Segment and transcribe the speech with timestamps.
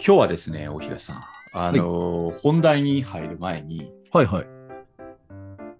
[0.00, 4.46] 今日はですね、大東さん、あのー本題に入る前に、はいはい。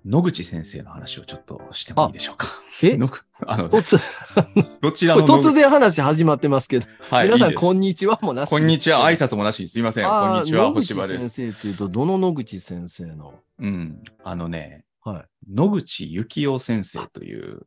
[0.04, 2.48] 野口先生の話をちょっとしてもいいでしょうか？
[2.82, 2.96] え？
[2.98, 3.98] 野口あの、突
[4.82, 8.50] どちらの突然話始まってますけど、はい皆さん、いいこんにちはもなし。
[8.50, 9.08] こんにちは。
[9.08, 10.04] 挨拶もなしにすいません。
[10.04, 10.64] こんにちは。
[10.64, 11.28] 野口星葉です。
[11.28, 13.34] 先生っていうと、どの野口先生の？
[13.60, 14.02] うん。
[14.24, 15.54] あのね、はい。
[15.54, 17.66] 野口幸雄先生という、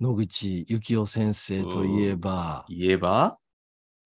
[0.00, 3.38] 野口幸雄先生といえば、言えば、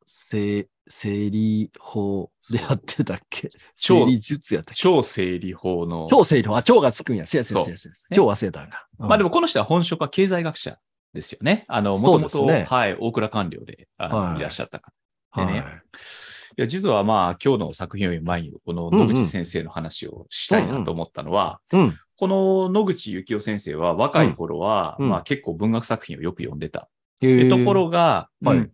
[0.06, 3.50] 生生理法でやってたっけ？
[3.76, 4.80] 超生理術やったっけ？
[4.80, 6.06] 超整理法の。
[6.08, 6.56] 超生理法。
[6.56, 7.26] あ、超がつくんや。
[7.26, 8.86] せやせやせやせやね超忘れたんか。
[8.98, 10.78] も、まあでもこの人は本職は経済学者
[11.12, 11.64] ですよね。
[11.68, 14.92] あの、もともと、はい、大倉官僚ではいいらっしゃった方。
[15.30, 15.64] はいでね
[16.58, 21.98] いや、実はまあ、今日の作品を前に、この野口先生の話をしたいなと思ったのは、うん。
[22.16, 26.88] この野口幸雄先生は若い頃は、うんまあ結構文学作品をよく読んでた。
[27.20, 28.72] ところが、はいうん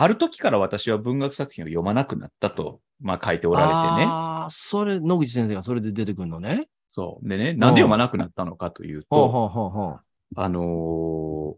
[0.00, 4.04] ある時から私は文学作品を読まなくなったと、まあ書いておられてね。
[4.06, 6.68] ああ、それ、野口先生がそれで出てくるのね。
[6.88, 7.28] そう。
[7.28, 10.00] でね、なんで読まなくなったのかというと、ほうほうほうほう。
[10.36, 11.56] あのー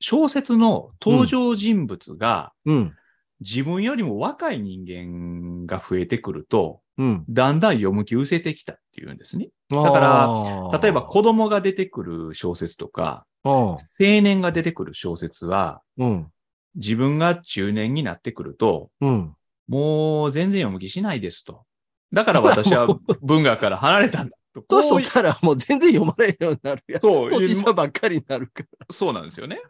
[0.00, 2.94] 小説の登場人物がうん。
[3.40, 7.24] 自分よりも若い人間が増えてくると、うん。
[7.28, 9.48] だんだん読む気失せてきたっていうんですね。
[9.70, 16.28] だから例えば子供が出てくる小説とか、青年が出てくる小説は、うん。
[16.74, 19.34] 自分が中年になってくると、うん。
[19.68, 21.64] もう全然読む気しないですと。
[22.12, 22.86] だから私は
[23.22, 24.62] 文学から離れたんだと。
[24.62, 27.00] 年取ったらもう全然読まれるようになるやん。
[27.00, 29.60] そう、年下ばっかりになるかそうなんですよね。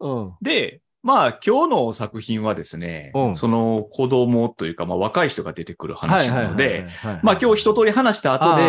[0.00, 0.08] ら。
[0.08, 0.32] うん。
[0.42, 8.62] で、まあ今日の作品はですね、うんその子供というか、まあ若い人が出てくる話なので、はい、まあ今日一通り話した後で、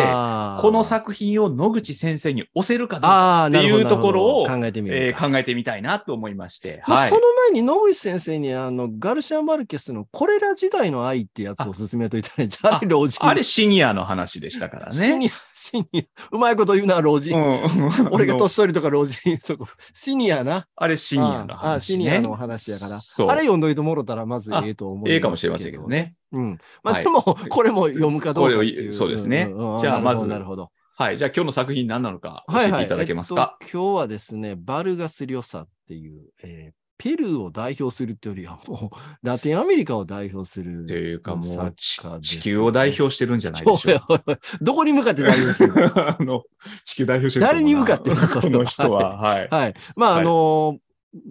[0.62, 4.90] この作品を野口先生に押せるかどうあかーっていうところを考えてみ。
[4.90, 6.72] えー考えてみたいなと思いまして。
[6.72, 7.20] はいまあその。
[7.36, 13.24] 前に野口先生にあのガルシア・マルケスのコレラ時代の愛ってやつを勧めといたら、じゃあれ老人。
[13.24, 14.92] あれシニアの話でしたからね。
[14.92, 16.28] シニア、シニア。
[16.32, 17.36] うまいこと言うな、老人。
[17.36, 20.66] うん俺が年取りとか老人とか、 シニアな。
[20.76, 21.80] あれシニアのああ話、ね。
[21.80, 22.96] シニアの話やから。
[22.96, 25.88] あれ読んどいてもろたらまずええと思いますええかもしれませんけど。
[25.88, 26.14] ね。
[26.32, 26.58] うん。
[26.82, 28.58] まあはいでも、これも読むかどうか
[28.90, 29.50] そうですね
[29.80, 30.70] じゃあまずなるほど。
[30.96, 31.18] はい。
[31.18, 32.82] じゃあ今日の作品何なのか教はいはい。
[32.82, 33.58] えていただけますか？
[33.60, 40.86] えっと今日はですね、バルガス・リョサっていう、えーペルーを代表するってよりは、もう、ラテンアメリカを代表する。
[40.86, 41.74] というかもう
[42.22, 44.00] 地球を代表してるんじゃないでしょう
[44.64, 46.44] どこに向かって代表してる あの、
[46.84, 48.28] 地球代表してる誰に向かってるの？
[48.40, 49.48] この人は、はい。
[49.50, 49.74] はい。
[49.94, 50.78] まあ、はいあの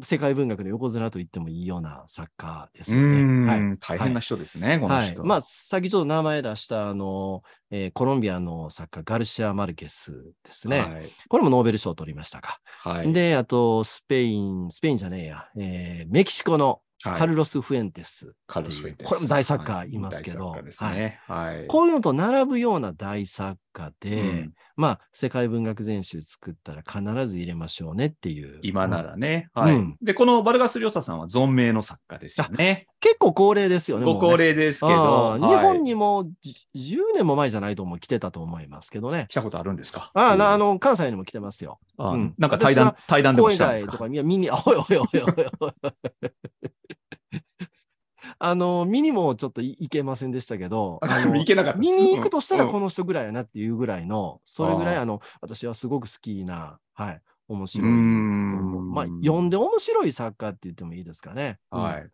[0.03, 3.51] 世界文学の横綱と言ってもいいような作家ですうよね。
[3.51, 3.61] はい。
[3.61, 5.23] ん、大変な人ですね、このはい人。。
[5.23, 10.11] まあ、さっきちょっと名前出した、あの、えーコロンビアの作家、ガルシア・マルケス
[10.43, 10.79] ですね。
[10.79, 11.03] はい。
[11.27, 12.59] これもノーベル賞を取りましたか。
[12.79, 13.13] はい。
[13.13, 18.33] で、あと、スペイン、スペインじゃねえや、えーメキシコのはいカルロス・フエンテス。
[18.47, 21.19] カルロスフェンテスこれも大作家いますけどはいね。
[21.27, 21.67] はい。
[21.67, 28.59] こういうのと並ぶような大作家で、うんまあ、世界文学全集作ったら必ず入れましょうねっていう。
[28.63, 29.49] 今なうんらね。
[29.53, 29.75] はい。
[29.75, 32.87] うんで、このバルガス・リョサさんは存命の作家ですよね。
[32.99, 34.05] 結構高齢ですよね。
[34.05, 34.93] ご高齢ですけど、
[35.33, 39.27] あーはい日本にもじ10年も前じゃないと思う来てたと思いますけどね。
[39.29, 40.09] 来たことあるんですか？
[40.15, 41.77] ああ、なあの、の、関西にも来てますよ。
[41.97, 43.91] あうんなんか対談対談でもしたんですか？
[43.91, 45.71] 会とか、いや、見に、おいおいおいおいおい。
[48.39, 57.89] あの、見にもちょっとい行けませんでしたけど、 あの行けなかった見に行くとしたらうんこの人ぐらいやなっていうぐらいの、それぐらいあの、私はすごく好きな、はい、面う白い。
[57.89, 61.59] んまあ、読んで面白い作家って言ってもいいですかね。
[61.71, 62.09] うんはい。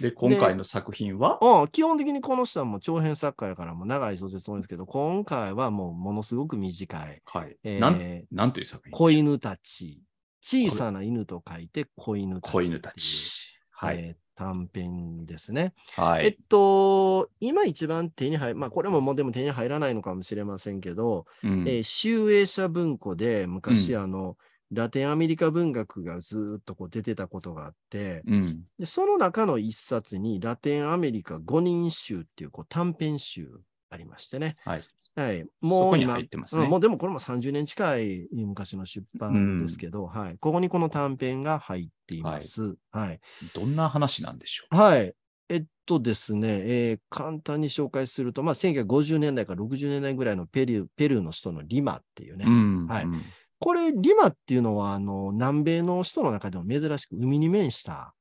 [0.00, 1.38] で、今回の作品は？
[1.40, 7.22] うん、基本的にこの人はもう長編作家やからもう長い小説多いんですけど、今回はもうものすごく短い。
[7.24, 7.56] はい。
[7.64, 10.02] えーなん、なんという作品子犬たち。
[10.42, 12.52] 小さな犬と書いて子犬たち。
[12.52, 13.45] 子犬たち。
[13.76, 13.98] はい。
[13.98, 15.72] えー短編ですね。
[15.96, 16.36] えっはい。
[16.50, 24.36] と、今一番手に入まあこれももうでも手に入らないのかもしれませんけど、うんえー集英社文庫で昔、あの、
[24.70, 28.64] ラテンアメリカ文学がずーっとこう出てたことがあって、うん。
[28.78, 33.48] でその中の一冊にラテンアメリカ5人集っていうこう短編集
[33.90, 34.56] ありましてね。
[34.64, 34.80] はい。
[35.14, 35.46] はい。
[35.60, 40.36] もう今入ってますねうんもうでもこれも30年近い昔の出版ですけど、はい。
[40.38, 42.76] ここにこの短編が入っています。
[42.90, 43.20] はい。
[43.54, 44.76] どんな話なんでしょう？
[44.76, 45.14] はい。
[45.48, 52.44] えっとですね、えー簡単に紹介すると、まあ、1950年代から60年代ぐらいのペルーペルーの首都のリマっていうね。
[52.46, 52.86] うん。
[52.86, 53.22] はいうん
[53.58, 58.14] これ、リマっていうのは、あの、南米の首都の中でも珍しく海に面した、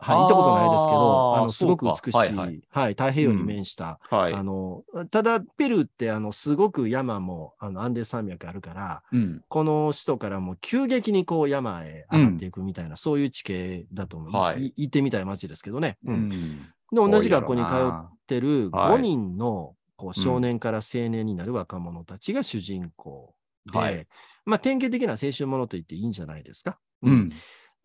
[0.00, 4.34] はい、行ったことないですけど、あの、すごく美しい、ははいい、はい太平洋に面した、はい。
[4.34, 9.42] あの、ただ、ペルーって、あの、すごく山も、あの、アンデス山脈あるから、うん。
[9.48, 14.32] この首都からもう急激にこう山へ上がっていくみたいな、そういう地形だと思う。
[14.32, 15.98] はいい行ってみたい街ですけどね。
[16.04, 16.58] ううんん。
[16.92, 23.34] で、同じ学校に通っってるはい5人のこう少年から青年になる若者たちが主人公
[23.70, 24.06] で、はい
[24.46, 26.78] まあ典型的な青春ものと言っていいんじゃないですか。
[27.02, 27.30] うん。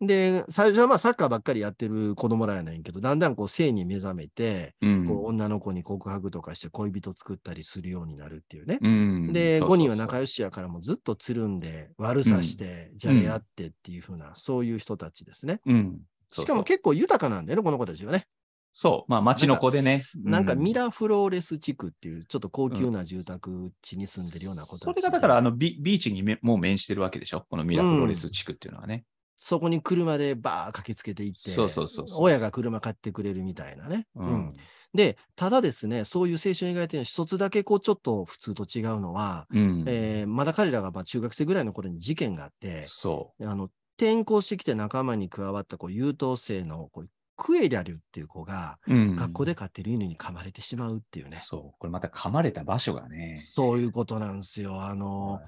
[0.00, 5.06] で、最初はまあサッカーばっかりやってる子供らやないけど、だんだんこう性に目覚めて、うん。
[5.06, 8.78] こう女の子に告白とかして恋人作ったりするようになるっていうね。
[8.82, 15.60] うんで、5人は仲良良しやからもうずっとつるんで、悪さして、じゃれ合ってっていう風な、そういう人たちですね。
[15.64, 16.00] うん。
[16.30, 18.26] しかも結構豊かなんだよね、この子たちはね。
[18.72, 19.10] そう。
[19.10, 20.04] まあ、町の子でね。
[20.14, 27.46] なんかミララフローレス地区っていう、ちょっと高級な住宅地に住んでるような子たちで、それがだから、あのビ、ビーチにめもう面してるわけでしょ？
[27.48, 29.04] このミラフローレス地区っていうのはね。
[29.36, 34.06] そこに車でバー駆けつけていって、そうそうそう親が車買ってくれるみたいなね。
[34.16, 34.56] ううんん。
[34.94, 39.84] で、ただですね、そういう青春描いてるの一つだけこうちょっと普通と違うのは、うん。
[39.86, 43.68] えーまだ彼らがまあ中学生ぐらいの頃に事件があって、そあの
[43.98, 48.94] 転校してきて仲間に加わったこう優等生のこうクエリャルっていう子が、う。
[48.94, 49.16] うん。
[49.16, 51.36] 学校で飼ってる犬に噛まれてしまうっていうね。
[51.36, 51.78] そう。
[51.78, 53.36] これまた噛まれた場所がね。
[53.36, 54.82] そういうことなんですよ。
[54.82, 55.42] あの、はい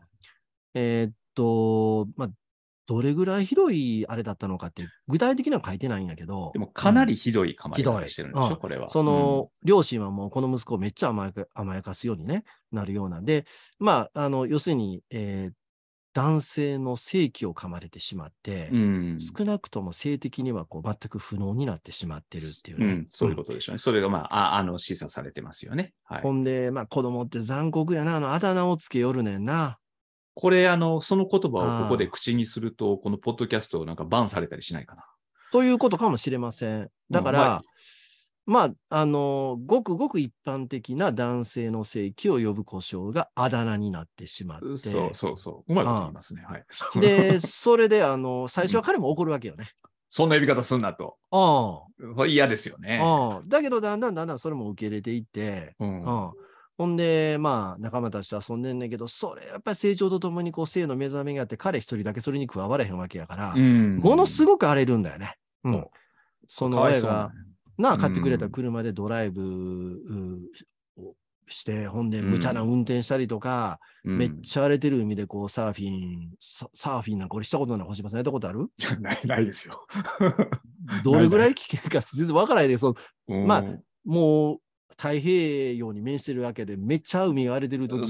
[0.74, 2.28] えーっと、まあ、
[2.88, 8.88] どれぐらいひどいあれだったのかって、具体的には書いてないんやけど、でもかなりひどい噛まれひどい方してるんでしうんょこれは。
[8.88, 13.20] その、両親はもうこの息子をめっちゃ甘やか甘やかすようにね、なるような。
[13.20, 13.44] で、
[13.78, 15.52] まあ、あの、要するに、えー
[16.14, 19.18] 男性の性器を噛まれてしまって、うん。
[19.20, 22.86] 少なくとも性的にはこう全く不能になってしまってるっていうね。
[22.86, 23.78] うん、そういうことでしょうね。
[23.78, 25.92] それがまあ、ああの、示唆されてますよね。
[26.02, 26.22] はい。
[26.22, 29.78] ほんで、まあ子供って残酷やな、あのあだ名をつけよるねんな。
[30.40, 35.04] これ、あの、その言葉をここで口にすると、このポッドキャストをなんかバンされたりしないかな。
[35.50, 36.88] ということかもしれません。
[37.10, 44.76] だから、うんまあまあ、あの、ごくごく一般的な男性の性器を呼ぶ故障があだ名になってしまって。
[44.76, 45.72] そうそうそう。
[45.72, 46.44] うまいこと言いますね。
[46.48, 46.64] はい。
[47.00, 49.72] で、それで、あの、最初は彼も怒るわけよね。
[50.08, 51.16] そんな呼び方すんなと。
[51.32, 51.82] あ
[52.14, 53.00] これ嫌ですよね。
[53.02, 53.42] あ、ああ。
[53.44, 56.32] だけど、だんだんだんだんそれも受け入れていって、うんうん
[56.78, 63.96] ほんで、まあ、仲間たちと遊んでんねんけど、それ、やっぱり成長とともに、こう、性の目覚めがあって、彼一人だけそれに加われへんわけやから、うん。
[63.96, 65.34] ものすごく荒れるんだよね。
[65.64, 65.72] うん。
[65.72, 65.90] そう。
[66.46, 67.34] その親がなね、
[67.78, 68.00] なあ、うん。
[68.00, 71.14] 買ってくれた車でドライブうを
[71.48, 72.26] して、ほんで、うん。
[72.26, 74.18] 無茶な運転したりとか、うん。
[74.18, 78.70] めっちゃ荒れてる海でこう、サーフィン、ササーフィンなんか俺したことない、星葉さんやったことある？
[78.78, 79.84] いやない、ないですよ。
[81.02, 82.94] どれぐらい危険か全然わからないで、そ
[83.28, 84.58] のまあうんもう
[85.00, 88.00] 太平洋に面してるわけで、めっちゃ海が荒れてる時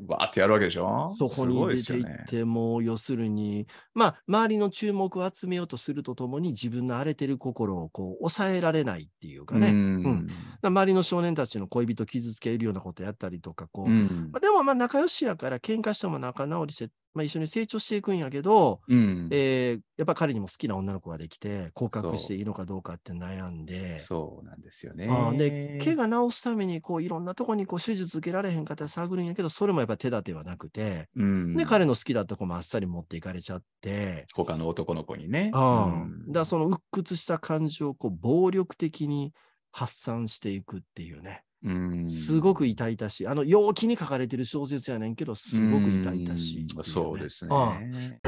[0.00, 1.14] バーってやるわけでしょ？
[1.16, 10.28] そこに出ていって、もう要するに、まあ、周りの注目を集めようとするとともに、自分の荒れてる心をこう抑えられないっていうかね、うん
[10.68, 14.32] 周りの少年たちの恋人を傷つけるようなことやったりとか、こう、うん。
[14.32, 19.30] まあ、でもまあ仲良しやから喧嘩しても仲直りして、まあ、一緒に成長していくんやけど、うん。
[19.30, 25.06] えーやっぱ彼にも好きな女の子ができて、降格していいのかどうかって悩んで、そうなんですよね。
[25.06, 25.52] あーで、
[25.84, 31.56] 怪我治すためにこういろんなとこにこう手術受けられへんかったら探るんやけど、それもやっぱ手立てはなくて、うん。
[31.56, 35.50] で、彼の好きだった子もあっさり持っていかれちゃって、他の男の子にね。
[35.54, 35.86] あ
[36.26, 36.32] うん。
[36.32, 39.32] だその鬱屈した感情をこう暴力的に
[39.76, 41.42] 発散していくっていうね。
[41.64, 42.08] うん。
[42.08, 43.26] すごく痛々しい。
[43.26, 46.84] あの、陽気に書かれてる小説やねんけど、すごく痛々しいね、うん。
[46.84, 48.20] そうですああね。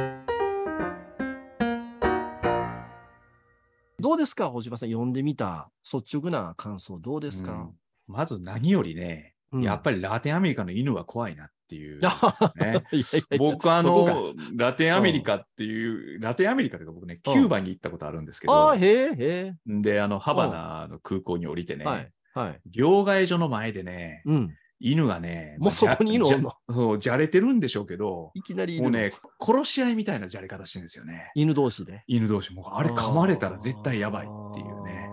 [4.01, 7.53] どうですか、星葉さん、読んでみた率直な感想、どうですか？
[7.53, 7.75] うん、
[8.09, 9.63] まず何よりね、うん。
[9.63, 12.01] やっぱりラテンアメリカの犬は怖いなっていう。
[12.57, 21.77] ねいやいや僕あの、ラテンアメリカっていう、ラテンアメリカというか僕ね、キうんューバに行ったことあるんですけああ、ど、へえ、へで、あの、ハバナの空港に降りてえ。
[21.77, 22.13] ね、はい。
[22.35, 22.61] はい。
[22.67, 24.55] 両替所の前でね、うん。
[24.79, 26.51] 犬がね、もうそこに犬おんの？
[26.51, 31.33] じゃそう、じゃれてるんでしょうけど、いきなり犬もうね、殺し合いみたいなじゃれ方してるんですよね。
[31.35, 32.05] 犬同士で？
[32.07, 32.53] 犬同士。
[32.53, 35.09] もうあれ噛まれたら絶対やばいっていうね。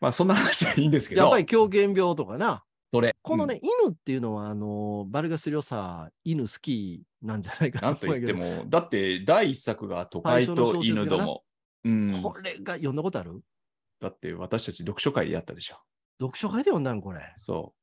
[0.00, 1.20] まあそんな話はいいんですけど。
[1.20, 2.64] やっぱり狂犬病とかな。
[2.92, 3.16] それ？
[3.22, 11.42] このね、犬っていうのは、あの、バルガス・リョサ、犬好きなんじゃないかなんとと思うけど、言っても、だって第一作が都会と犬ども。
[11.84, 12.22] うん。
[12.22, 13.40] これが読んだことある？
[13.98, 15.76] だって私たち読書会でやったでしょ。
[16.20, 17.20] 読書会で読んだんこれ。
[17.38, 17.81] そう。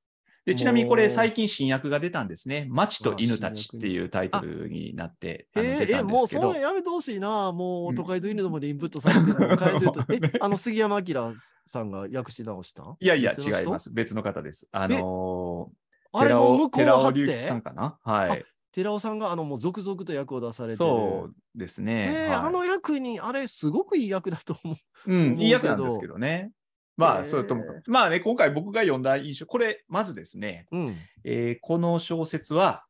[0.49, 2.65] で、ちなみにこれ最近新訳が出たんですね。
[2.69, 6.27] 街と犬たちっていうタイトルになって、えー、え、たんでもう。
[6.27, 7.51] それやめてほしいな。
[7.51, 10.03] もううん都会と犬どもでインプットされてるのを変えてると。
[10.11, 11.33] え、あの杉山明
[11.67, 12.83] さんが訳し直した？
[12.99, 13.93] いやいや、違います。
[13.93, 14.67] 別の方です。
[14.71, 17.99] あのー、あれも向こう寺尾はっ隆吉さんてかな？
[18.03, 18.43] はい。
[18.71, 20.77] 寺尾さんがあのもう続々と役を出されてる。
[20.77, 22.09] そうですね。
[22.11, 25.13] えーはいあの役に、あれすごくいい役だと思う。
[25.13, 26.51] うん、いい役なんですけどね。
[26.99, 30.97] まあ、それともまあね、今回僕が読んだ印象、これ、まずですね、うん。
[31.23, 32.85] えーこの小説は、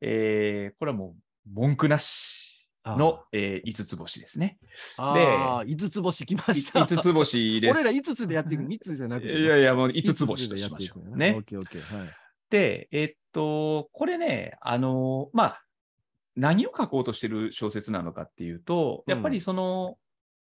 [0.00, 1.14] えーこれはも
[1.46, 2.52] う文句なし。
[2.86, 4.58] の、えー、5つ星ですね。
[4.98, 6.80] ああ、5つ星来ました。
[6.80, 7.80] 5つ星です。
[7.80, 9.40] 俺ら5つでやっていく、 3つじゃなくて。
[9.40, 11.44] いやいや、もう5つ星としましょうねオッ。
[11.44, 11.98] ケーオッケー。
[11.98, 12.08] はい。
[12.50, 15.64] で、えっと、これね、あの、まあ、
[16.36, 19.96] 何を書こうとしてる小説なのかっていうと、やっぱりその、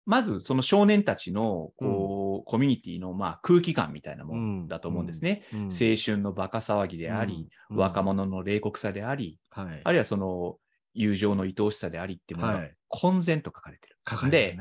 [0.05, 5.43] まずその少年たちの、こう、コミュニティの、まあ、空気感みたいなもんだと思うんですね。
[5.53, 5.69] うん青
[6.03, 9.81] 春のバカ騒ぎであり、、うん若、者の冷酷さであり、はい。
[9.83, 10.57] あるいはその、
[10.93, 13.97] 友情の愛おしさでありっていうものがはい混然と書かれてる。
[14.29, 14.57] で、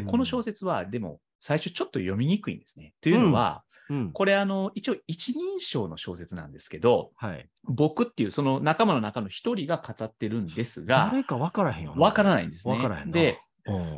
[0.00, 2.92] うんこの小説は、でも、最初ちょっと読みにくいんですね。
[3.00, 4.12] というのは、うん。
[4.12, 7.48] これあの、一応一人称の小説なんですけど、はい。
[7.64, 12.02] 僕っていうその仲間の中の一人が語ってるんですが、誰か分からへんよな。
[12.02, 12.78] わからないんですね。
[13.06, 13.36] で、うん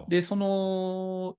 [0.08, 1.36] で、その、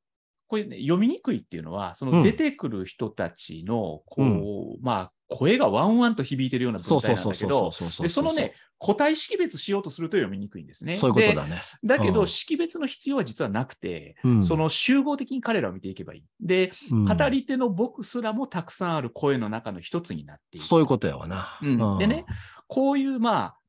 [0.48, 7.72] これ、ね、読みにくいっていうのは、そうのん出てくる人たちの、こう、まあ、声がワンワンと響いてるような文体なんだけど。
[8.00, 10.94] で、そのね、個体識別しようとすると読みにくいんですね。
[10.94, 11.56] そういうことだね。
[11.84, 11.98] で。
[11.98, 16.24] だけど、うん識別の必要は実はなくて、うんその集合的に彼らを見ていけばいい。
[16.40, 20.66] で、うん語り手の僕すらもたくさんある声の中の一つになっている。
[20.66, 21.60] そういうことやわな。
[21.62, 22.26] うんうんでね、
[22.68, 23.60] こういう、まあ、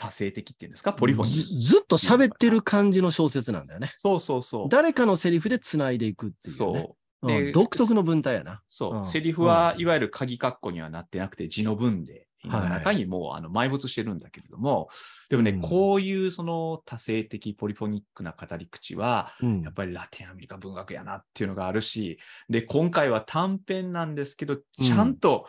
[0.00, 1.60] 多性的っていうんですか、ポリフォニずー。
[1.60, 3.92] ずっと喋ってる感じの小説なんだよね。
[3.98, 4.68] そうそうそう。
[4.70, 6.58] 誰かのセリフで繋いでいくっていうね。
[6.58, 6.72] そう。
[6.72, 6.86] うん
[7.22, 8.62] で独特の文体やな。
[8.66, 8.96] そう。
[8.96, 14.88] うんセリフはいわゆる鍵括弧にはなってなくて字の文で、中にもうあの埋没してるんだけれども、
[15.28, 25.46] でもね、うんこういうその多性的ポリフォニックな語り口は、うんやっぱりラテンアメリカ文学やなっていうのがあるし、で、今回は短編なんですけど、ちゃんと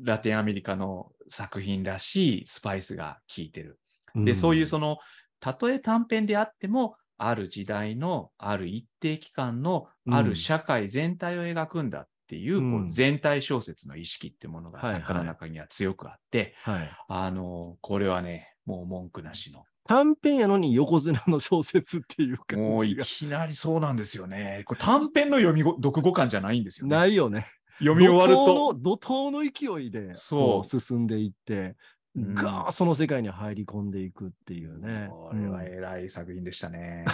[0.00, 3.80] ラテンアメリカの作品らしいスパイスが効いてる。
[4.14, 4.98] で、そういうその、
[5.40, 16.90] たとえ短編であっても、ある時代のある一定期間のうんある社会全体を描くんだっていう,、うんこう全体小説の意識ってものがはいはい作家の中には強くあって、はい。
[17.08, 19.64] あの、これはね、もう文句なしの。
[19.84, 24.62] 短編やのに横綱の小説っていう感もういきなりそうなんですよね。
[24.66, 26.94] これ短編の読みご読語感じゃないんですよね。
[26.94, 27.46] ないよね。
[27.78, 28.74] 読み終わると。
[28.74, 31.74] 怒涛の怒涛の勢いでそう進んでいって、
[32.26, 35.08] うんガーッその世界に入り込んでいくっていうね。
[35.10, 37.04] これはうん偉い作品でしたね。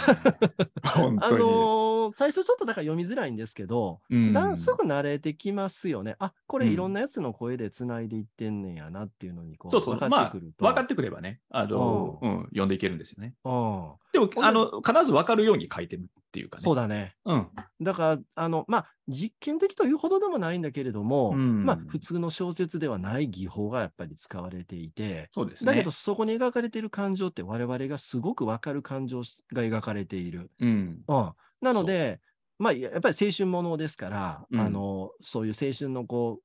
[0.83, 1.43] 本あ当に。
[1.43, 6.15] のー最初ちょっとだから読みづらいんですけど、うんだんすぐ慣れてきますよね。
[6.19, 10.65] あこれうんいろんなやつの声でつないでいってんねんやなっていうのにこうそうそう、分まあ、かってくると。
[10.65, 13.33] 分かってくればね、あの、ううん、読んでいけるんですよね。
[13.43, 16.63] うんでも、あの、必ず分かるように書いてるっていうかね。
[16.63, 17.15] そうだね。
[17.23, 17.47] うん。
[17.79, 25.71] だから、あの、まあ、実験的というほどでもないんだけれども、うんまあ、普通の小説ではない技法がやっぱり使われていて、そうですね。
[25.71, 29.21] だけど、そこに描かれている感情って我々がすごくわかる感情
[29.53, 30.51] が描かれている。
[30.59, 31.03] うん。
[31.07, 32.19] うん、なので、
[32.59, 36.41] まあ、ややっぱり青春ものですから、うんあの、そういう青春のこ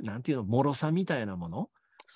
[0.00, 1.70] う、なんていうの、脆さみたいなもの、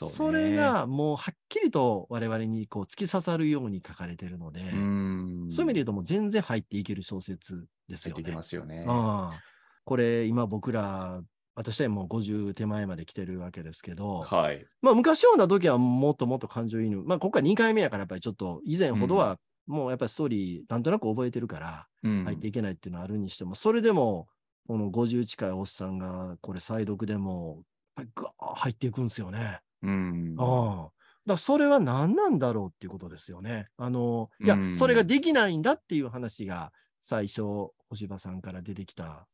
[0.04, 5.46] そうねれ、がもうはっきりと我々にこう突き刺さるように書かれているので、うん。
[5.48, 8.42] そういう意味で言うともう全然入っていける小説ですよね入ってきま。
[8.42, 8.84] すよね。
[8.86, 9.40] ああ
[9.84, 11.22] これ今僕ら、
[11.54, 14.66] 私はもう50手前まで来てるわけですけど、はい。
[14.82, 22.24] まあ昔読んだ時はもっともっと感情移入、まあ今回2回目やからやっぱりちょっと以前ほどはもうやっぱりストーリーなんとなく覚えてるからうん。
[22.24, 24.26] 入っていけないっていうのはあるにしても、それでも
[24.66, 27.62] この50近いおっさんがこれ再読でも
[27.96, 29.60] やっぱりガーッ入っていくんですよね。
[29.86, 30.34] うん。
[30.38, 30.92] ああ。
[31.26, 33.68] だそれは何なんだろうっていうことですよね。
[33.76, 37.42] あの、いやう、んそれができないんだっていう話が最初、
[37.88, 39.26] 星葉さんから出てきた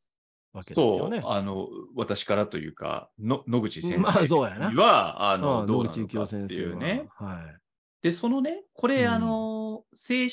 [0.52, 1.22] わけですよね。
[1.24, 6.70] あの、私からというか、の野口先生まあそうやなは、ああの、あどうなのかって先生は。
[6.70, 7.08] いうね。
[7.14, 7.58] はい。
[8.02, 9.84] で、そのね、これ、うんあの、青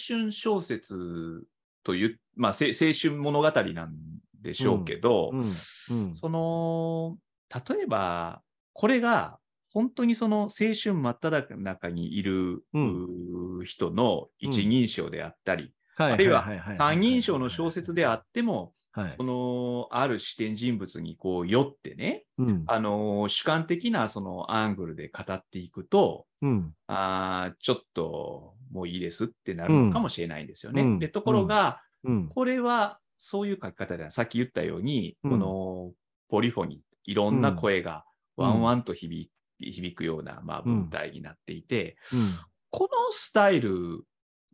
[0.07, 1.43] 春小説
[1.83, 3.93] という、まあ、せ青春物語なん
[4.41, 5.55] でしょうけど、うん。
[5.89, 6.15] うん。
[6.15, 7.17] その、
[7.69, 8.41] 例えば、
[8.73, 9.39] これが、
[9.71, 12.63] 本当にその青春真っ只中にいる、
[13.63, 19.07] 人の一人称であったり、はあるいはは三人称の小説であっても、はい。
[19.07, 22.63] その、ある視点人物にこう、寄ってね、うん。
[22.67, 26.73] あの、主観的なそのアングルで語っていくと、うん。
[26.87, 30.81] あーちょっともういいですってなるのかもしれないんですよね。
[30.81, 32.27] うんで、ところが、うん。
[32.29, 35.91] これはそういう書き方では、さっき言ったように、うんこの
[36.29, 38.05] ポリフォニー、いろんな声が
[38.37, 42.33] うんワンワンと響,、響くような、まあ、うん文体になっていて、うん。
[42.71, 44.03] このスタイル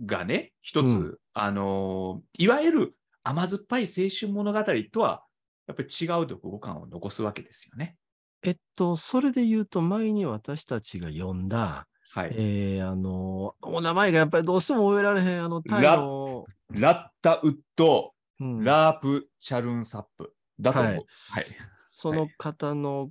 [0.06, 5.24] がね、一つ、うんあのーいわゆる甘酸っぱい青春物語とは、
[5.68, 7.98] やっぱり違う読語感を残すわけですよね。
[8.44, 12.30] えっと、それで言うと、前に私たちが読んだ、はい。
[12.34, 20.92] えー、あの、お名前がやっぱりどうしても覚えられへん、あの、タイの、ラッタウッド・うんラープ・チャルンサップだと思う。
[20.92, 21.46] ははいい。
[21.88, 23.10] その方の、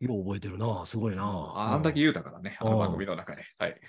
[0.00, 1.24] よう覚えてるな、すごいな。
[1.24, 3.42] ああんだけ言うたからね、あの番組の中で。
[3.58, 3.80] はい。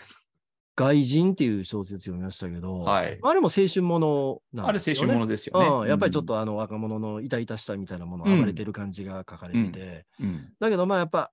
[0.75, 4.99] 外人っていう小説読みましたけど、はいあれも青春ものなんあれ青ですよね。
[5.07, 5.67] 春ものですよね。
[5.67, 11.31] うん、やっぱりちょっうんとあの若者の痛々しさみたいなものうん暴れてる感じが書かれてて、うんだけどまあやっぱ、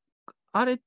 [0.52, 0.78] あれ、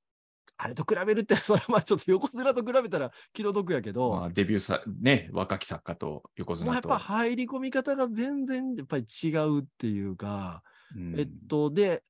[0.58, 6.90] あれと比べるって、それはまあちょっと横綱と比べたら気の毒やけど、まあ、デビューさ、ね、若き作家と横もうやっ綱と。
[6.90, 10.64] ぱ入り込み方が全然やっぱり違うっていうか、
[10.96, 12.04] うんえっと、で、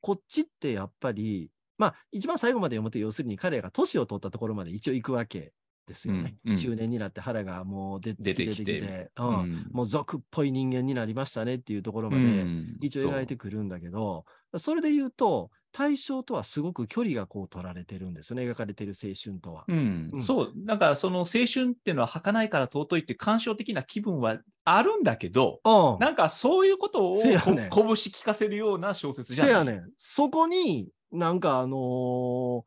[0.00, 5.52] こっちってやっぱり、まあ一番最後まで読むと要するに彼が年を取ったところまで一応行くわけ
[5.86, 6.36] ですよね。
[6.44, 6.56] うんうん。
[6.56, 8.80] 中年になって腹がもう出出てきて。
[8.80, 9.52] 突出ううん。
[9.52, 9.68] ん。
[9.72, 14.24] もう俗っぽい人間になりましたねっていうところまうでん一応描いてくるんだけど、
[14.58, 19.64] それで言うと、対象とはすごく距離がこう取られてるんですよね、描かれてる青春とは。
[19.68, 27.20] うんうんそう、だからその青春っていうのは儚いから尊いって感傷的な気分はあるんだけど、うんなんかそういうことをこ
[27.52, 29.52] ねん拳聞かせるような小説じゃない。
[29.52, 29.90] せやねん。
[29.96, 32.62] そこに、なんかあのー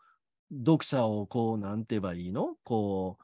[0.56, 2.58] 読者をこう、なんて言えばいいの？
[2.64, 3.24] こう、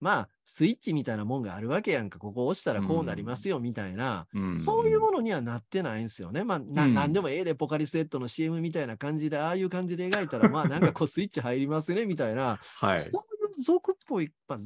[0.00, 2.18] まあ、スイッチみたいなもんがあるわけやんか。
[2.18, 6.42] ここ押したらこうなりますよ、みたいな、うんそういうものにはなってないんですよね。
[6.44, 13.00] まあ、な、うんなんでもええで、ポカリスエットの CM みたいな感じで、ああいう感じで描いたら、まあ、なんかこう、スイッチ入りますね、みたいな、 はい。
[13.00, 13.24] そ
[13.60, 14.58] 俗っぽい、まあ、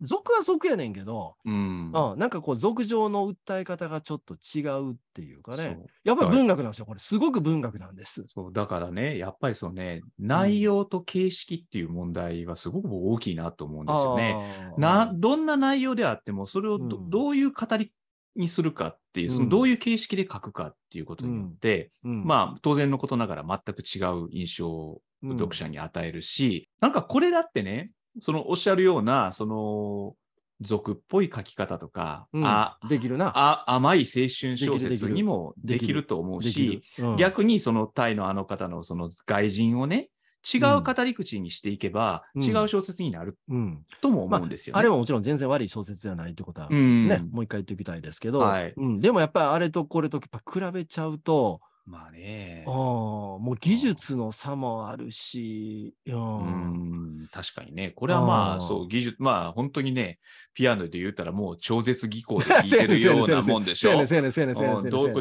[0.00, 1.92] 俗は俗やねんけど、うん。
[1.92, 5.78] うん、なんかこう、俗上の訴え方がちょっと違うっていうかね。
[6.04, 6.86] やっぱり文学なんですよ。
[6.86, 8.24] これ、すごく文学なんです。
[8.28, 14.36] そうだからね、やっぱりそうね、内容と形式っていう問題はすごく大きいなと思うんですよね。
[14.72, 14.80] あー。
[14.80, 17.10] などんな内容であっても、それをど,、うん。
[17.10, 17.92] どういう語り
[18.36, 22.24] にするかっていう、そのうんどういう形式で書くかっていうことによって、うん。
[22.24, 25.38] まあ当然のことながら全く違う印象をうん。
[25.38, 30.14] 読者に与えるし、なんかこれだってね、そのおっしゃるような、その
[30.60, 32.46] 俗っぽい書き方とか、うん。
[32.46, 33.32] あできるな。
[33.34, 36.02] あ甘い青春小説にもできる。
[36.02, 36.06] る。
[36.06, 37.16] と思うし、うん。
[37.16, 40.08] 逆にそのタイのあの方のその外人をね、
[40.42, 42.42] 違う語り口にしていけば、うん。
[42.42, 43.84] 違う小説になるうん。
[44.00, 44.80] とも思うんですよね。
[44.80, 47.08] あれももちろん全然悪い小説じゃないってことは、うん。
[47.08, 48.74] ね、もう一回言っておきたいですけど、はい。
[48.76, 50.28] うん、でもやっぱりあれとこれと比
[50.72, 52.70] べちゃうと、まあねあ。
[52.70, 57.90] ーもう技術の差もあるし、ううんん、確かにね。
[57.90, 60.20] これはまあそう、技術、まあ、本当にね、
[60.54, 63.92] ピアノで言ったらもう超絶技巧で弾いてるようなもんでしょ？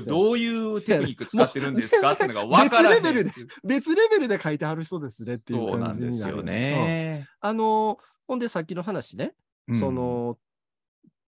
[0.06, 3.32] どういうテクニック使ってるんですかっていうのが分からへん別レベルで
[3.64, 6.44] 別レベルで書いてはる人ですねっていうそうな感じになるんですよ。
[6.44, 7.28] ね。
[7.44, 7.98] うんあの、
[8.28, 9.34] ほんでさっきの話ね、
[9.68, 10.38] うんそ、の、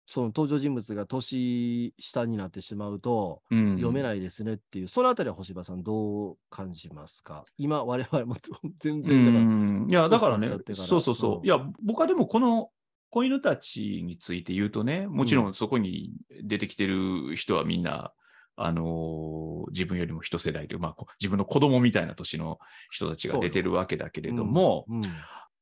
[0.07, 4.03] その登場人物が年下になってしまうと、読めい。
[4.05, 7.45] ないですねっていう、そのあたりは星葉さんどう感じますか？
[7.59, 8.37] 今、我々も
[8.79, 11.39] 全う然だから、んいや、だからねそうそうそう。
[11.39, 11.45] うん。
[11.45, 12.71] いや、僕はでもこの
[13.11, 15.55] 子犬たちについて言うとね、もちろうんん。
[15.55, 18.13] そこに出てきてる人はみんな、
[18.55, 22.59] あのー自分よりも一世代という、まあ、こ自分の子供みたいな年の
[22.91, 25.03] 人たちが出てるわけだけれども、うん。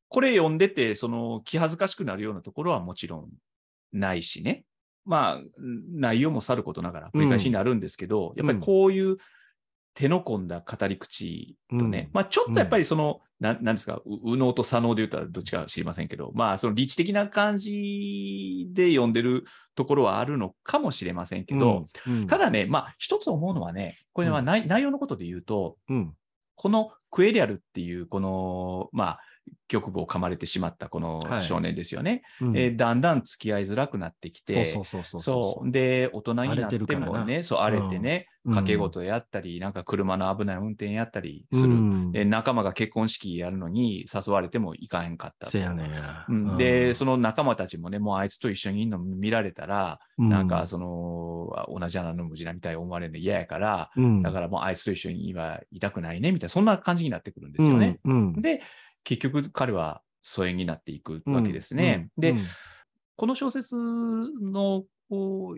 [0.08, 3.28] これ読んでて、その気恥ずかしくなるようなところはもちろん
[3.94, 4.64] ないしね。
[5.06, 5.40] まあ、
[5.92, 9.18] 内容もさることながら繰り返しになるんですけど、やっぱりこういう
[9.94, 12.14] 手の込んだ語り口とね、うん。
[12.14, 22.26] まあちょっとやっぱりその、ななんですか、う右脳と左脳で言ったらどっちか知りませんけど、まあその理知的な感じで読んでるところはあるのかもしれませんけど、、うん。
[22.26, 26.14] た、だね、まあ一つ思うのはね、これは内,、内容のことで言うと、うん。
[26.56, 29.20] このクエリアルっていう、この、まあ、
[29.68, 31.42] 局部を噛まれてしまったこのはい。
[31.42, 32.22] 少年ですよね。
[32.40, 32.56] うん。
[32.56, 35.70] えーだんだん付き合いづらくなってきて、そうそうそうそうそう。
[35.70, 38.52] で、大人になってもね、そう、荒れてね、うん。
[38.52, 41.74] 掛け事やったり、なんか車の危ない運転やったりする。
[41.74, 45.48] うんで、仲間が結婚式やるのに誘われても行かへんかった
[46.28, 50.28] うん、で、その仲間たちもね、もうあいつと一緒にいるの見られたら、うん。
[50.28, 54.22] なんかその、同じ穴の無地なみたいに思われるの嫌やから、うん。
[54.22, 57.98] だからもうあいつと一緒にはいたくないね、みたいな、そんな感じになってくるんですよね。
[58.36, 58.62] で、
[59.04, 62.08] 結局彼は疎遠になっていくわけですね。
[62.18, 62.44] で、うんうん。
[63.16, 64.84] この小説の、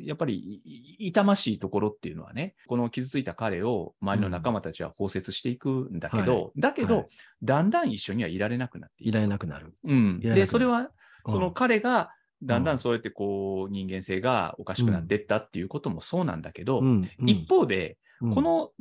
[0.01, 7.07] やっぱりい痛ましいところっていうのはね、この傷ついた彼を周りの仲間たちは包摂していくんだけど、だけど、はい。
[7.43, 9.75] だんだん一緒にはいられなくなっていられなくなる。
[9.85, 10.91] うん、で、それは、
[11.27, 11.55] そのうん。
[11.55, 12.11] 彼が、
[12.43, 12.79] だんだん。
[12.79, 17.31] そうやってこう人間性がおかしくなっていったっていうこともそうなんだけど、うんうん。
[17.31, 18.35] 一方で、うん。
[18.35, 18.73] この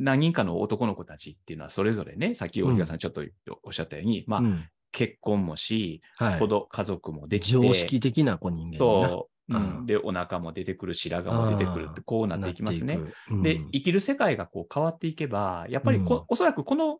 [0.00, 3.22] 何人かの男の子たちっていうのはそれぞれね、さっき大東さんちょっと
[3.62, 4.68] おっしゃったように、まあ、うん。
[4.92, 6.38] 結婚もし、はい。
[6.40, 9.78] 子ど家族もできて、常識的な子人間になそう、うん。
[9.78, 9.86] うん。
[9.86, 12.98] で、お腹も出てくる、白髪も出てくるって、こうなっていきますね。。
[13.42, 16.24] でうん、生きる世界がこう変わっていけば、やっぱりこ、うん。
[16.28, 16.98] おそらくこの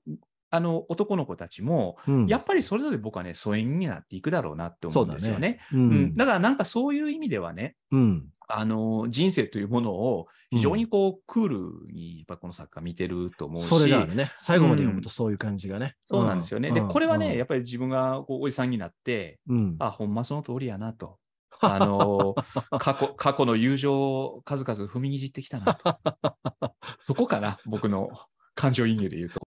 [0.50, 5.60] あの男の子たちも、うんやっぱりそれぞれ僕はね、疎遠になっていくだろうなって思うんですよね。
[5.72, 6.14] ううんん。
[6.14, 8.26] だからなんかそういう意味ではね、うん。
[8.52, 14.32] あの人生というものを非常にこう、クールにやっぱこの作家見てると思うし、それがあるね。
[14.36, 15.94] 最後まで読むとそういう感じがね。
[16.04, 16.72] そうなんですよね。
[16.72, 19.76] で、これはね、ややっぱり自分がこうおじさんになって、うん。
[19.78, 21.18] あ、ほんまその通りやなと。
[21.62, 22.34] あの
[22.78, 25.98] 過去過去の友情を数々踏みにじってきたなと。
[27.04, 28.08] そこかな、僕の
[28.54, 29.46] 感情移入で言うと。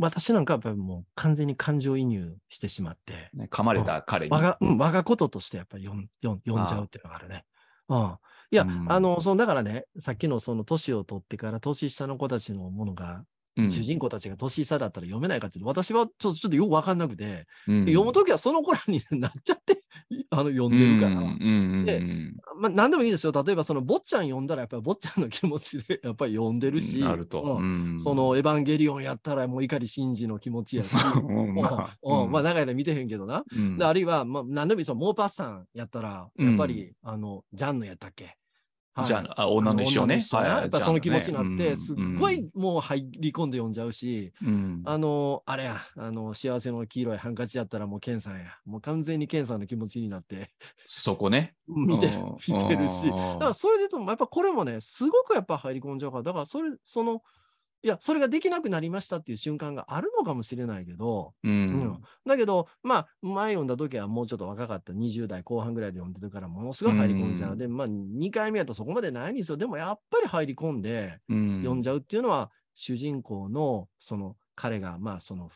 [0.00, 4.32] 私なんかやっぱりもう完全に感情移入してしまって、ね、噛まれた彼に。
[4.32, 7.44] 我が、うん、我がこととしてやっぱり読ん読ん読んじゃうっていうのがあるね。
[7.88, 8.16] うん。
[8.50, 8.86] いや、うん。
[8.90, 13.24] あの、そのだからね、さっきのその年を取ってから年下の子たちのものが、
[13.56, 13.70] うん。
[13.70, 17.80] 主人公たちが年下だったら読めないかっていうと、私はちょっとちょっとよくわかんなくて、うん。
[17.80, 19.77] 読むときはその子らになっちゃって、
[20.30, 21.10] あの、読んでるから。
[21.10, 21.28] うんうん
[21.80, 22.00] うんで
[22.60, 23.32] まあ、何でもいいですよ。
[23.46, 27.42] 例えば、その、坊ちゃん読んだら、やっぱり坊ちゃんの気持ちで、 やっぱり読んでるし、なると。
[27.42, 30.88] うんうんその、エヴァンゲリオンやったら、もう怒り真司の気持ちやし、
[31.22, 33.44] うんまあまあ長い間見てへんけどな。
[33.80, 34.94] あるいは、まあ、何でもいいですよ。
[34.96, 38.36] モーパッサンやったら、やっぱり、あの、ジャンヌやったっけ？
[38.98, 39.06] はい。
[39.06, 40.20] じゃあ、あ女の一生ね。
[40.32, 44.82] やっぱりその気持ちになって、すっご、じいもう入り込んで読んじゃうし、うん。
[44.84, 48.58] あの、あれや、あの、幸せの黄色いハンカチやったらもうケンさんや。
[48.64, 50.50] もう完全にケンさんの気持ちになって、
[50.86, 51.54] そこね。
[51.68, 53.06] 見てうん、見てるし。
[53.06, 53.14] うん。
[53.14, 57.22] だからそれで言うと、やっぱこれもね、すごくやっぱ入り込んじゃうから、だからそれ、その、
[57.82, 62.00] いや、それができなくなりましたっていう瞬間があるのかもしれないけど、ううんん。
[62.26, 67.52] だけど、まあ、前読んだ時はもうちょっと若かった20代後半ぐらいで読んでるから、ものすごい入り込んじゃう。
[67.52, 69.56] うんで、まあ、2回目やとそこまでないんですよ。
[69.56, 75.50] でもやっぱり入り込んでうん読んじゃうっていうのは、主人公の、その、彼が、まあ、その、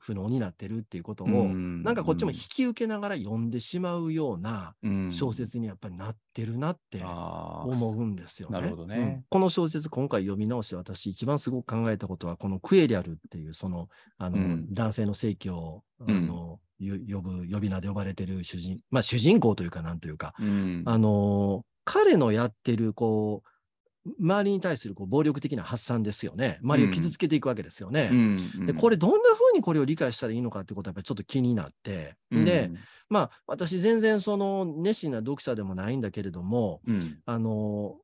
[0.00, 8.54] 不能になってるっていうことを、うんなんかこっちも引き受けながら読んでしまうようなうん小説にやっぱりなってるなって思うんですよね。
[8.54, 8.96] なるほどね。
[8.96, 9.24] うん。
[9.28, 14.66] この小説、今回読み直して私一番すごく考えたことは、このクエリアルっていう、その、あの、うん。
[14.72, 16.28] 男性の性器を、あうん。
[16.28, 20.82] 呼ぶ、呼び名で呼ばれてる主人、まあ主人公というかなんというか、うん。
[20.86, 23.49] あの、彼のやってる、こう、
[24.18, 26.58] 周りに対するこう暴力的な発散ですよね。
[26.62, 28.08] 周りを傷つけていくわけですよね。
[28.12, 32.70] うんで、これどんな風にこれを理解したらいいのかってことはやっぱりちょっと気になって、で、、
[33.08, 36.94] まあ私全然その熱心な読者でもないんだけれども、うん。
[36.94, 37.96] うんあの、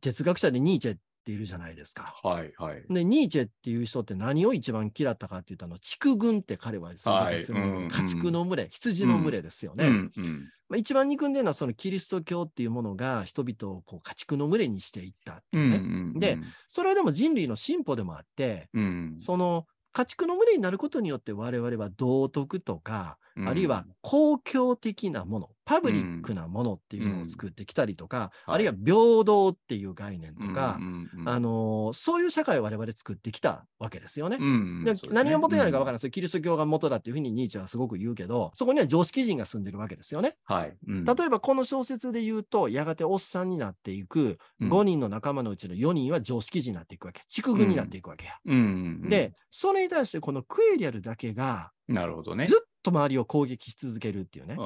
[0.00, 2.14] 哲学者でニーチェっているじゃないですか。
[2.22, 2.84] はいはい。
[2.88, 9.86] で、ニーチェっていう人って何を一番嫌ったかって言ったの、畜軍って彼はそうでするんだけどはいうん家畜の群れ、羊の群れですよね。
[9.86, 15.78] うんうんまあ、一番憎んでるのはそのキリスト教っていうものが人々をこう家畜の群れにしていったってういうね。
[15.78, 34.36] んでそれはでも人類の進歩でもあって、うんその家畜の群れになることによって我々は道徳とか、あるいは公共的なもの、パブリックなものっていうのを作ってきたりとか、うんあるいは平等っていう概念とうんか、うんうんあのーそういう社会を我々作ってきたわけですよね。
[34.40, 35.94] うんで何が元になるか分からない。
[35.94, 35.98] ない。
[36.00, 40.36] それキリスト教が元だっていうふうにニーチェはすごく言うけど、そこには常識人が住んでるわけですよね。
[40.44, 40.76] はい。
[40.88, 47.22] うん例えばこの小説で言うと、やがておっさんになっていくうん5人の仲間のうちの4人は常識人になっていくわけ。
[47.28, 48.32] 畜軍になっていくわけや。
[48.46, 48.62] うんうん
[49.02, 52.46] うんで、それに対してこのクエリアルだけがなるほどね。
[52.46, 54.56] ずっと周りを攻撃し続けるっていうね。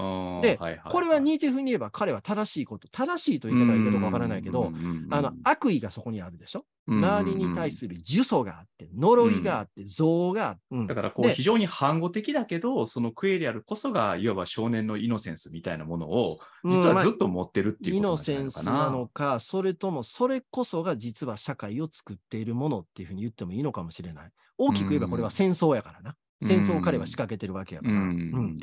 [0.43, 4.73] ででこれはニーチェ風に言えば彼は正しいこと、正しいという言い方は言い方かわからないけど、
[5.11, 6.65] あの悪意がそこにあるでしょ？
[6.87, 18.91] 周りに対する呪詛があって、呪いがあって、憎悪があって、うんだからこうで非常に反語的だけど、そのクエリアルこそがいわば少年のイノセンスみたいなものを実うんまあはずっと持ってるっていうイノことなんじゃセンスないのかな。
[18.91, 24.31] なのか、それともそれこそが実は社会を作っているものっていうふうに言ってもいいのかもしれない。
[24.59, 26.15] 大きく言えばこれは戦争やからな。
[26.41, 26.49] うん。
[26.49, 27.95] 戦争を彼は仕掛けてるわけやから。
[27.95, 27.99] うん。
[27.99, 28.13] ううん。
[28.13, 28.59] ん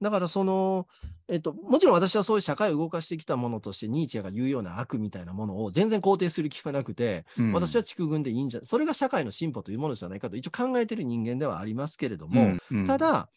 [0.00, 0.86] だからその、
[1.28, 7.52] えっと、もちろん私はそういう社会を動かしてきたものとして、ニーチェが言うような悪みたいなものを全然肯定する気はなくて、うん。
[7.52, 13.28] 私は畜軍でいいんじゃ、それが社会の進歩というものじゃないかと一応考えてる人間ではありますけれども、ただ、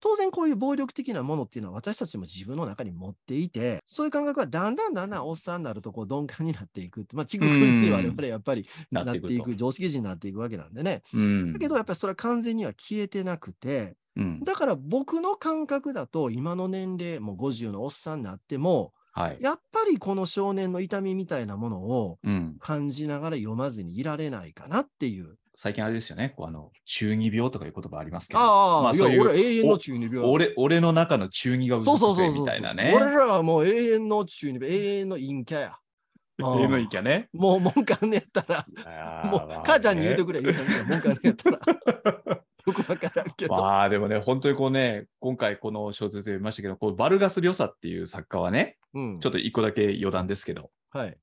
[0.00, 7.06] 当然こういう暴力的なものっていうのは私たちも自分の中に持っていて、そういう感覚はだんだんだんだんおっさんになるとこう鈍感になっていく。
[7.12, 11.02] まあ、畜軍に我々やっぱりなってていく、常識人になっていくわけなんでね。
[11.14, 19.38] うんだけどやっぱりそれは完全には消えてなくて、うんだから僕の感覚だと今の年齢、もう50のおっさんになっても、はい。
[19.40, 25.38] やっぱりこの少年の痛みみたいなものをうん感じながら読まずにいられないかなっていう。
[25.58, 30.18] 最近あれですよね、こうあの中二病とかいう言葉ありますけど、ああ、まあそういう俺永遠の中二病。
[30.18, 32.32] 俺俺の中の中二がうずくてそうそう。
[32.32, 32.92] みたいなね。
[32.94, 35.78] 俺らはもう永遠の中二病、永遠の陰キャや。
[36.38, 37.30] 永遠のいきゃね。
[37.32, 41.60] もう文句ねやったら、もう母ちゃんに言うてくれ、言うてくれ、文ねやったら。
[42.66, 43.54] よくわからんけど。
[43.54, 51.16] まあでもね、本当にこうね、今回この小説読みましたけど、こうバルガス・リョサっていう作家はね、うんちょっと一個だけ余談ですけど、はい。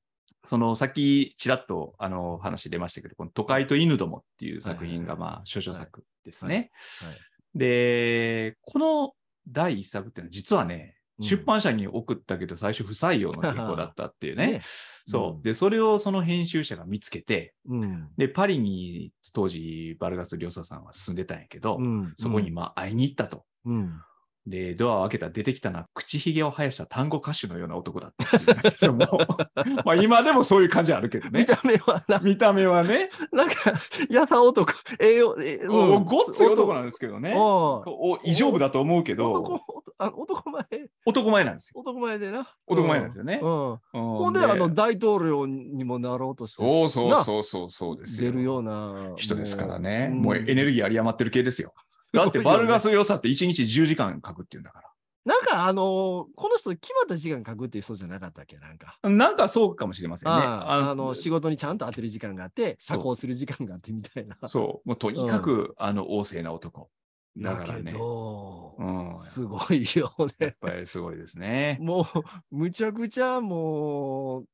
[0.45, 6.71] そのさっきちらっとあの話出ましたけど、この都会と犬どもっていう作品が、まあ、処女作ですね。
[7.01, 7.15] はい
[7.55, 9.13] で、この
[9.47, 14.47] 第一作っていうのは実はね、うん出版社に送ったけど最初不採用の原稿だったっていうね。
[14.57, 14.61] ね
[15.05, 15.39] そうう。
[15.39, 18.09] んで、それをその編集者が見つけて、うん。
[18.17, 23.45] で、パリに当時バルガス・リョサさんは住んでたんやけど、うんそこにまあ会いに行ったと。
[23.65, 24.01] うん。
[24.45, 29.27] で、ドアを開けたら出てきたのは口ひげを生やした単語歌手のような男だったっていうんだけども
[29.85, 31.45] まあ今でもそういう感じあるけどね見。
[31.45, 33.73] た目はな、見た目はね、なんか、
[34.09, 37.33] やさ男、栄養、えおごっつい男ななんですけどね。
[37.35, 40.65] おお異常部だと思うけど、男、あ男前、
[41.05, 41.79] 男前なんですよ。
[41.79, 42.49] 男前でな。
[42.67, 43.39] 男前なんですよね。
[43.41, 43.49] うん。
[43.49, 48.31] ほほんで、あの、大統領にもなろうとして、そうそうなそうそうそうですよ。
[48.31, 50.07] 出るような人ですからね。
[50.07, 51.73] んもうエネルギー有り余ってる系ですよ。
[52.13, 54.81] だってバルガス良さって1日10時間書くっていうんだか
[55.25, 55.85] なんか、あのー
[56.35, 58.57] この人決まった時間書くっていう人じゃなかったっけ？
[58.57, 58.97] なんか。
[59.01, 59.09] ら。
[59.09, 60.35] なんかそうかもしれませんね。
[60.35, 60.39] あ
[60.85, 64.37] ああの仕事にちゃんと当てる時間があって、社交する時間があってみたいな。
[64.47, 64.87] そう。
[64.89, 66.89] もうとにかく、あの、旺盛な男。
[67.37, 67.93] だからね。
[67.93, 70.55] ど、うんすごいよやっね。
[70.59, 71.77] ぱりすごいですね。
[71.81, 72.05] も
[72.51, 74.45] う、むちゃくちゃもう、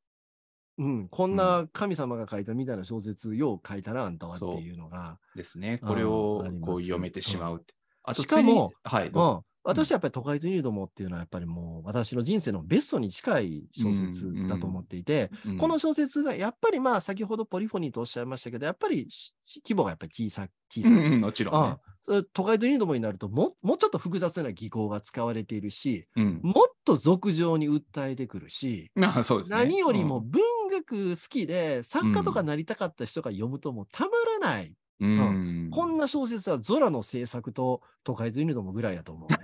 [0.79, 5.19] うん、こんな神様が書いたみたいな小説、よう書いたな、あんたはっていうのが。
[5.35, 5.77] ですね。
[5.77, 7.73] これをこう読めてしまうって。
[8.03, 20.91] あとしかも次はい、うん、私はやっぱり都会とニードもっていうのはやっぱりもう私の人生のベストに近い小説だと思っていて、うんこの小説がやっぱりまあ先ほどポリフォニーとおっしゃいましたけど、やっぱりし規模がやっぱり小さ小さい。
[20.91, 21.79] うんうんもちろんねあ。
[22.01, 26.39] それ都会とニードもになるとももうちょっと複雑な技巧が使われているし、うん。
[26.43, 29.57] もっと俗情に訴えてくるし、 あそうですね。
[29.57, 30.41] 何よりもうん文
[30.71, 34.73] 学好きで作家とかなりたかった人が読むともうたまらない。
[34.99, 35.69] うん。
[35.71, 39.39] こんな小説はゾラの制作と都会とニードもぐらいやと思うね。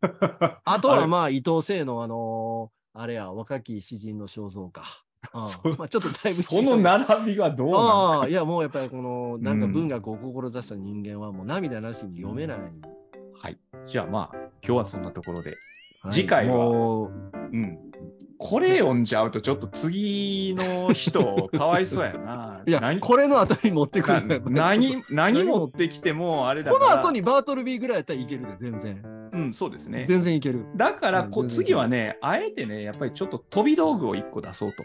[0.64, 5.04] あとはまあ伊藤聖のあのーあれや若き詩人の肖像か。
[5.32, 12.58] ああそまあ、ちょっとだいぶその並びはどうああいやもうやっぱりこのなんかうん文学を志した人間はもう涙なしに読めない。
[13.40, 13.58] はい。
[13.86, 15.50] じゃあまあ、今日はそんなところで。
[16.02, 17.10] はい次回はもう
[17.52, 17.78] うん。
[18.42, 22.62] これ読んじゃうと、ちょっと次の人、かわいそうやな。
[22.66, 22.98] いや何？
[22.98, 26.78] これの後に持ってくる何何持ってきてもあれだこ。
[26.78, 29.02] の後にバートルビーぐらいやったらいけるで全然。
[29.34, 30.06] うん、そうですね。
[30.08, 30.64] 全然いける。
[30.74, 34.82] だからこ、次はね、あえてね、やっぱりちょっと飛び道具を1個出そうと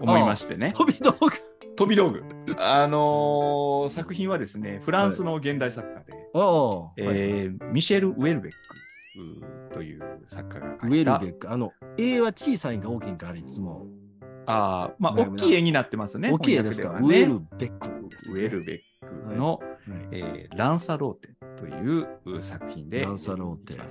[0.00, 0.72] 思いましてね。
[0.74, 1.30] 飛び道具。
[1.76, 2.24] 飛び道具。
[2.58, 6.14] あのー作品はですね、フランスの現代作家で、
[6.96, 8.58] えーミシェル・ウェルベック
[9.72, 11.20] という作家がウェ。
[11.20, 11.50] ルベック。
[11.50, 13.86] あの、絵は小さいんか大きいんかあれいつも。
[14.50, 16.30] あーまあ、大きい絵になってますね。
[16.32, 18.78] 大きい絵ですか、ねウェルベックです、ウェルベッ
[19.28, 19.68] クの、はい
[20.12, 23.02] えーランサローテという作品で。
[23.02, 23.84] ランサローテは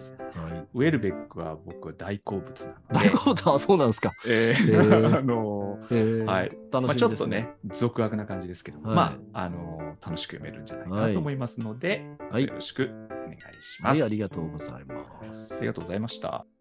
[0.49, 0.67] い。
[0.73, 3.09] ウェルベックは僕は大好物なので。
[3.09, 3.51] 大好物？
[3.51, 4.13] はそうなんですか。
[4.27, 6.49] えへーーあのーへえはい。
[6.49, 13.06] 楽しみです、まあ、ちょっとね、俗悪な感じですけども、はいまあ、あのー楽しく読めるんじゃないかなと思いますので、はいよろしくお
[13.37, 14.01] 願いします。
[14.01, 15.57] はい、ありがとうございます。
[15.57, 16.56] ありがとうございました。